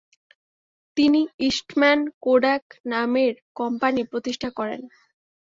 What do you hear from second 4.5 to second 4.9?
করেন।